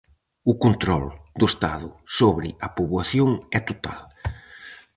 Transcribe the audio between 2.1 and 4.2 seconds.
sobre a poboación é total.